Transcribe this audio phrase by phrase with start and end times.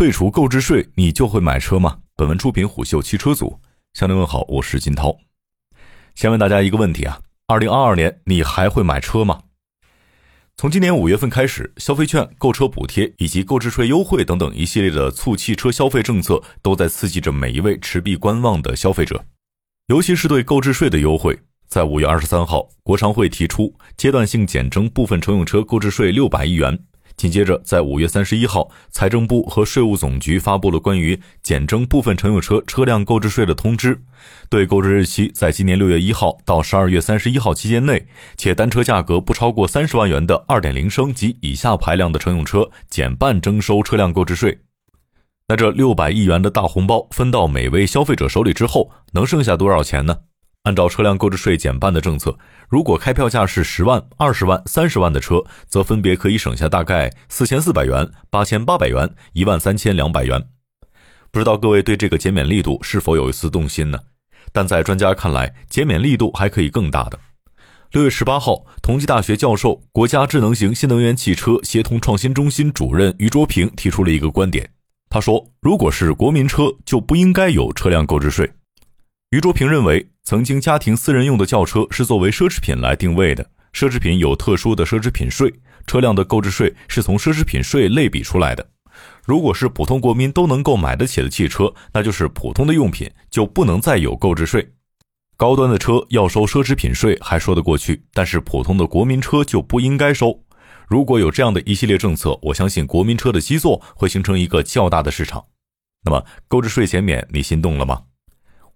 [0.00, 1.98] 废除购置税，你就会买车吗？
[2.16, 3.60] 本文出品虎嗅汽车组，
[3.92, 5.14] 向您问好，我是金涛。
[6.14, 9.42] 先问大家一个问题啊，二零二二年你还会买车吗？
[10.56, 19.26] 从今年五月份开始，消费券、购车补贴以及购置税优惠等等一系列的促汽车消费政策，都在刺激着每一位持币观望的消费者，
[19.88, 21.38] 尤其是对购置税的优惠。
[21.68, 26.86] 在五月二十三号，国常会提出阶段性减征部分乘用车购置税六百亿元。
[27.20, 34.00] 紧接着，在五月三十一号，财政部和税务总局发布了关于减征部分乘用车车辆购置税的通知，
[34.48, 38.06] 对购置日期在今年六月一号到十二月三十一号期间内，
[38.38, 44.58] 且单车价格不超过三十万元的二点零升及以下排量的乘用车减半征收车辆购置税。
[45.46, 50.16] 那这六百亿元的大红包分到每位消费者手里之后，能剩下多少钱呢？
[50.64, 52.38] 按照车辆购置税减半的政策，
[52.68, 60.48] 如果开票价是十万、二十万、三十万的车，则分别可以省下大概四千四百元、八千八百元、一万三千两百元。
[61.30, 63.98] 不知道各位对这个减免力度是否有一丝动心呢？
[64.52, 67.18] 但在专家看来，减免力度还可以更大的。
[67.92, 74.70] 六月十八号，同济大学教授、国家智能型新能源汽车协同创新中心主任于卓平提出了一个观点，
[75.08, 78.52] 他说：“如果是国民车，就不应该有车辆购置税。”
[79.30, 80.06] 于卓平认为。
[80.30, 85.52] 曾经家庭私人用的轿车是作为奢侈品来定位的，奢侈品有特殊的奢侈品税，
[85.88, 88.64] 车辆的购置税是从奢侈品税类比出来的。
[89.24, 94.70] 如果是普通国民都能够买得起的汽车，那就是普通的用品，就不能再有购置税。
[95.36, 100.44] 高端的车要收奢侈品税还说得过去，但是普通的国民车就不应该收。
[100.86, 105.44] 如果有这样的一系列政策，我相信国民车的基座会形成一个较大的市场。
[106.04, 108.02] 那么购置税减免，你心动了吗？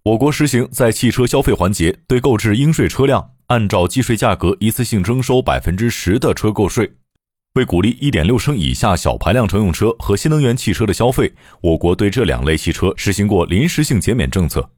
[0.05, 6.93] 我国实行在汽车消费环节对购置应税车辆按照计税价格一次性征收百分之十的车购税。
[7.55, 11.33] 为鼓励一点六升以下小排量乘用车和新能源汽车的消费，
[11.63, 14.69] 我国对这两类汽车实行过临时性减免政策。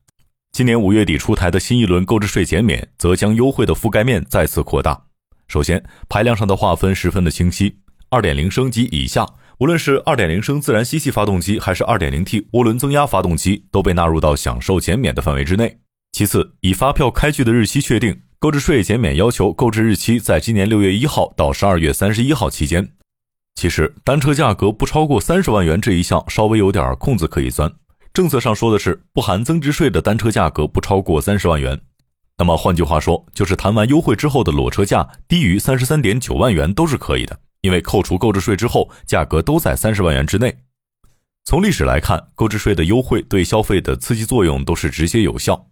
[0.52, 5.06] 今年五月底出台的新一轮购置税减免，则将优惠的覆盖面再次扩大。
[5.48, 7.78] 首先，排量上的划分十分的清晰，
[8.10, 9.26] 二点零升及以下。
[9.58, 15.78] 无论是2.0升自然吸气发动机还是 2.0T 涡轮增压发动机，都被纳入到享受减免的范围之内。
[16.12, 22.86] 其次，以发票开具的日期确定购置税减免要求，购置日期在今年6月1号到12月31号期间。
[23.54, 27.72] 其实，单车价格不超过三十万元这一项稍微有点空子可以钻。
[28.12, 31.80] 政策上说的是不含增值税的单车价格不超过三十万元。
[32.36, 37.40] 那么换句话说，就是谈完优惠之后的裸车价低于三十三点九万元都是可以的。
[37.60, 40.56] 因为扣除购置税之后，价格都在三十万元之内。
[41.44, 45.68] 从历史来看，购置税的优惠对消费的刺激作用都是直接有效。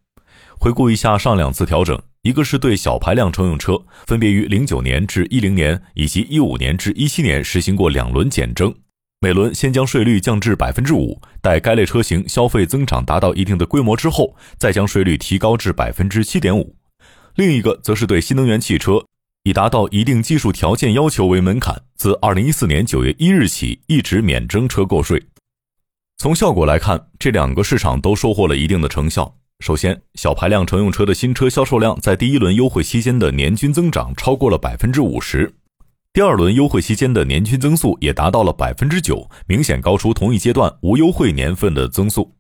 [0.56, 8.72] 回顾一下上两次调整，一个是对小排量乘用车，分别于零九年至一零年以及一五年至一七年实行过两轮减征，
[9.20, 16.76] 每轮先将税率降至百分之五，待该类车型消费增长达到一定的规模之后，再将税率提高至百分之七点五。
[17.34, 19.04] 另一个则是对新能源汽车。
[19.44, 25.22] 以达到一定技术条件要求为门槛，自二零一四年九月一日起一直免征车购税。
[26.16, 29.37] 从效果来看，这两个市场都收获了一定的成效。
[29.60, 35.55] 首先，小排量乘用车的新车销售量在第一轮优惠期间的年均增长超过了百分之五十，
[36.15, 42.34] 第二轮优惠期间的年均增速也达到了百分之九，明显高出同一阶段无优惠年份的增速。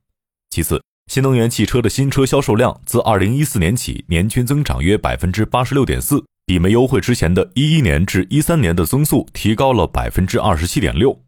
[0.48, 6.24] 其次，新能源汽车的新车销售量自二零一四年起年均增长约百分之八十六点四。
[6.46, 11.18] 比没优惠之前的一一年至一三年的增速提高了百分之二十七点六，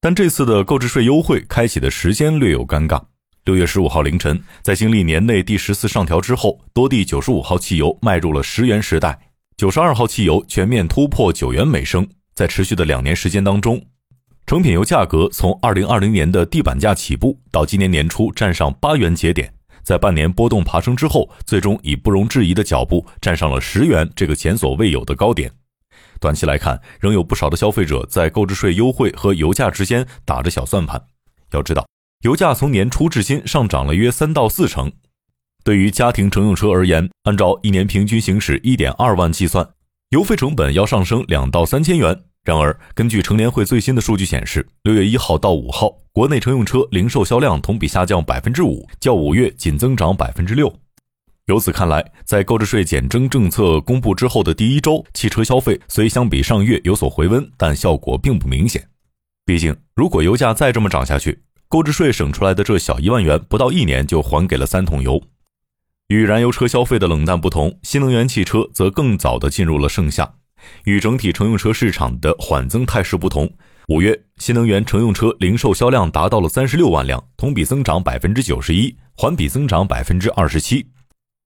[0.00, 2.98] 但这次的购置税优惠开启的时间略有尴尬。
[3.44, 9.18] 六月十五号凌晨，在经历年内第十次上调之后，多地九十五号汽油迈入了十元时代，
[9.58, 12.08] 九十二号汽油全面突破九元每升。
[12.34, 13.78] 在持续的两年时间当中，
[14.46, 19.52] 成品油价格从二零二零年的地板价起步，到今年年初站上八元节点。
[19.82, 25.50] 在半年波动爬升之后，最终以不容置疑的脚步站上了十元这个前所未有的高点。
[26.20, 31.02] 短期来看，仍有不少的消费者在购置税优惠和油价之间打着小算盘。
[31.50, 31.84] 要知道，
[32.22, 34.92] 油价从年初至今上涨了约三到四成。
[35.64, 39.68] 对于家庭乘用车而言，按照一年平均行驶一点二万计算，
[40.10, 42.22] 油费成本要上升两到三千元。
[42.44, 50.74] 然而，根据乘联会最新的数据显示，六月一号到五号，国内乘用车零售销量同比下降百分之五，较五月仅增长百分之六。
[51.46, 58.88] 由此看来，在购置税减征政策公布之后的第一周，汽车消费虽相比上月有所回温，但效果并不明显。
[59.44, 65.22] 毕竟，如果油价再这么涨下去，购置税省出来的这小一万元，不到一年就还给了三桶油。
[66.08, 70.34] 与燃油车消费的冷淡不同，新能源汽车则更早的进入了盛夏。
[70.84, 73.50] 与整体乘用车市场的缓增态势不同，
[73.88, 80.86] 五月，新能源乘用车零售销量达到了三十六万辆，同比增长百分之九十一，环比增长百分之二十七。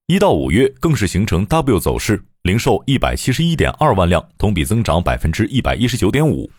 [0.07, 6.49] 一到五月更是形成 W 走势，零售一百七十一点二万辆，同比增长百分之一百一十九点五。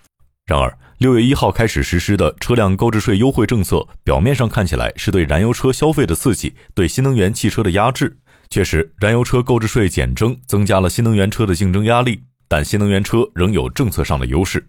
[0.44, 8.18] 然而，六月一号开始实施的车辆购置税优惠政策，表面上看起来是对燃油车消费的刺激，对新能源汽车的压制。
[8.50, 14.66] 确实，燃油车购置税减征增加了新能源车的竞争压力，但新能源车仍有政策上的优势。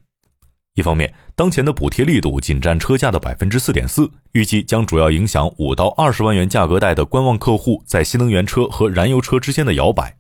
[0.76, 10.18] 一方面，当前的补贴力度仅占车价的百分之四点四，预计将主要影响五到二十万元价格带的观望客户在新能源车和燃油车之间的摇摆。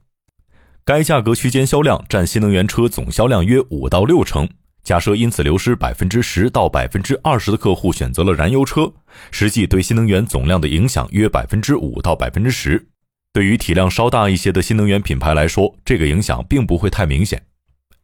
[0.84, 4.50] 该价格区间销量占新能源车总销量约五到六成。
[4.82, 8.92] 假设因此流失百分之十到百分之二十的客户选择了燃油车，
[9.30, 12.88] 实际对新能源总量的影响约百分之五到百分之十。
[13.32, 17.44] 对于体量稍大一些的新能源品牌来说，这个影响并不会太明显。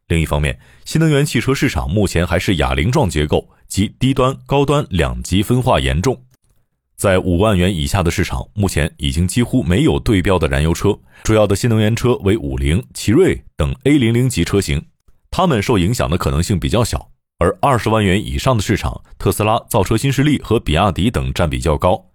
[0.08, 6.22] 另一方面，新能源汽车市场目前还是哑铃状结构，即低端、高端两极分化严重。
[6.96, 14.86] 在五万元以下的市场，目前已经几乎没有对标的燃油车，主要的新能源车为五菱、奇瑞等 A 零零级车型，
[15.28, 17.10] 它们受影响的可能性比较小。
[17.38, 22.06] 而二十万元以上的市场，特斯拉、造车新势力和比亚迪等占比较高。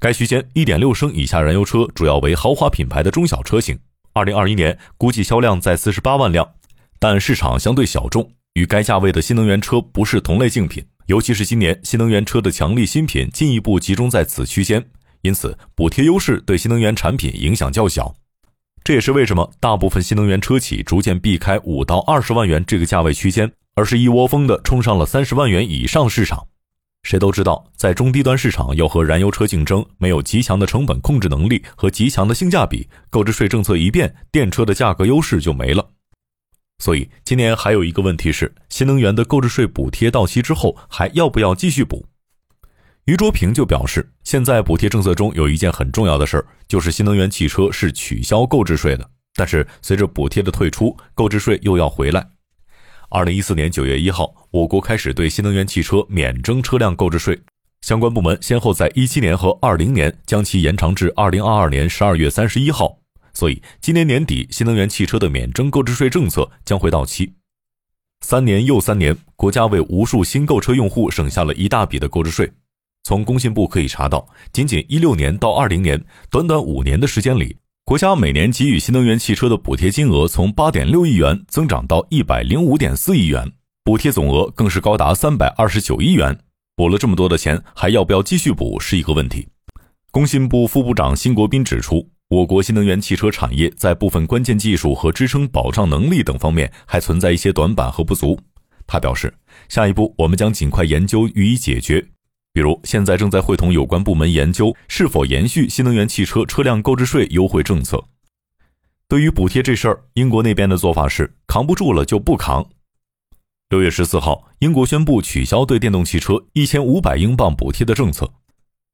[0.00, 3.78] 该区间一点六升以下燃油车主要为豪华品牌的中小车型，
[4.14, 6.48] 二零二一年估计销量在四十八万辆。
[7.06, 14.82] 但市场相对小众，与该价位的新能源车不是同类竞品，尤其是今年新能源车的强力新品进一步集中在此区间，
[15.20, 18.14] 因此补贴优势对新能源产品影响较小。
[18.82, 26.42] 这也是为什么大部分新能源车企逐渐避开五到二十万元这个价位区间，而是一窝蜂的冲上了三十万元以上市场。
[27.02, 35.86] 谁都知道，在中低端市场要和燃油车竞争，没有极强的成本控制能力和极强的性价比，购置税政策一变，电车的价格优势就没了。
[36.84, 42.04] 所以，今年还有一个问题是，新能源的购置税补贴到期之后，还要不要继续补？
[43.06, 49.10] 于卓平就表示，现在补贴政策中有一件很重要的事儿，就是新能源汽车是取消购置税的。
[49.34, 52.28] 但是，随着补贴的退出，购置税又要回来。
[53.08, 57.40] 二零一四年九月一号，我国开始对新能源汽车免征车辆购置税，
[57.80, 62.98] 相关部门先后在一七年和二零年将其延长至二零二二年十二月三十一号。
[63.34, 67.34] 所以，今年年底，新能源汽车的免征购置税政策将会到期。
[68.20, 72.50] 三年又三年，国家为无数新购车用户省下了一大笔的购置税。
[73.02, 77.54] 从工信部可以查到，仅仅一六年到二零年，短短五年的时间里，
[77.84, 83.52] 国家每年给予新能源汽车的补贴金额从八点六亿元增长到一百零五点四亿元，
[83.82, 86.38] 补贴总额更是高达三百二十九亿元。
[86.76, 89.46] 补了这么多的钱，还要不要继续补是一个问题。
[90.10, 92.13] 工信部副部长辛国斌指出。
[92.28, 98.38] 我国新能源汽车产业在部分关键技术和支撑保障能力等方面还存在一些短板和不足。
[98.86, 99.32] 他表示，
[99.68, 102.04] 下一步我们将尽快研究予以解决，
[102.52, 108.02] 比如现在正在会同有关部门研究是否延续新能源汽车车辆购置税优惠政策。
[109.06, 112.66] 对于补贴这事儿，英国那边的做法是扛不住了就不扛。
[113.68, 118.32] 六月十四号，英国宣布取消对电动汽车一千五百英镑补贴的政策。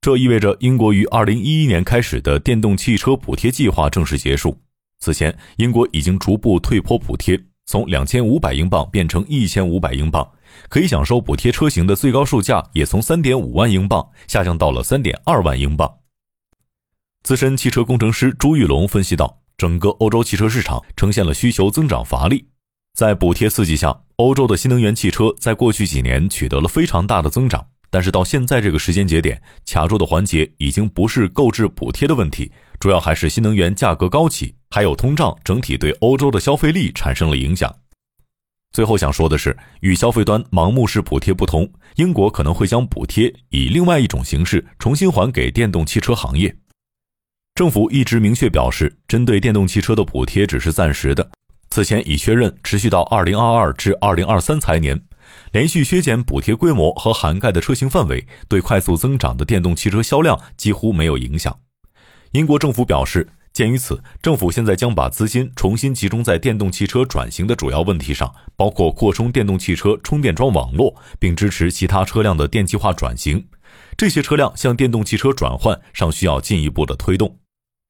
[0.02, 4.58] 这意味着英国于二零一一年开始的电动汽车补贴计划正式结束。
[4.98, 10.26] 此前，英国已经逐步退坡补贴，从两千五百英镑变成一千五百英镑，
[10.70, 15.98] 可以享受补贴车型的最高售价也从三点五万英镑下降到了三点二万英镑。
[17.22, 22.46] 资深汽车工程师朱玉龙分析道：“整个欧洲汽车市场呈现了需求增长乏力，
[22.94, 37.74] 在补贴刺激下，欧洲的新能源汽车在过去几年取得了非常大的增长。”但是到现在这个时间节点，卡住的环节已经不是购置补贴的问题，主要还是新能源价格高企，还有通胀，整体对欧洲的消费力产生了影响。
[38.72, 46.56] 最后想说的是，与消费端盲目式补贴不同，英国可能会将补贴以另外一种形式重新还给电动汽车行业。
[47.56, 51.28] 政府一直明确表示，针对电动汽车的补贴只是暂时的，
[51.70, 54.96] 此前已确认持续到二零二二至二零二三财年。
[55.52, 61.58] 连续削减补贴规模和涵盖的车型范围，对快速增长的电动汽车销量几乎没有影响。
[62.32, 73.44] 英国政府表示，鉴于此，政府现在将把资金重新集中在电动汽车转型的主要问题上，包括扩充电动汽车充电桩网络，并支持其他车辆的电气化转型。
[73.96, 77.38] 这些车辆向电动汽车转换尚需要进一步的推动。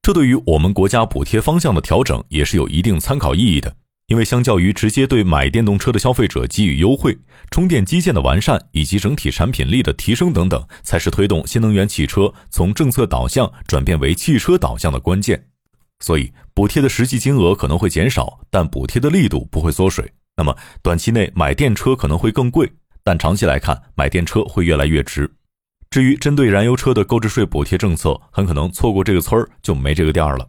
[0.03, 3.77] 这对于我们国家补贴方向的调整也是有一定参考意义的。
[4.11, 7.17] 因为相较于直接对买电动车的消费者给予优惠，
[7.53, 15.47] 充电基建的完善以及整体产品力的提升等等，才是推动新能源汽车从政策导向转变为汽车导向的关键。
[16.01, 20.13] 所以，补贴的实际金额可能会减少，但补贴的力度不会缩水。
[20.37, 22.69] 那么，短期内买电车可能会更贵，
[23.05, 25.31] 但长期来看，买电车会越来越值。
[25.89, 30.49] 至于针对燃油车的购置税补贴政策，很可能错过这个村儿就没这个店儿了。